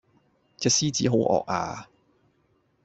[0.57, 1.87] 隻獅子好惡呀